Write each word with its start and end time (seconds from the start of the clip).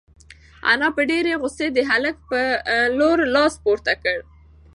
انا 0.71 0.87
په 0.95 1.01
ډېرې 1.09 1.31
غوسې 1.41 1.67
د 1.73 1.79
هلک 1.89 2.15
په 2.29 2.39
لور 2.99 3.17
لاس 3.35 3.53
پورته 3.63 3.93
کړ. 4.03 4.17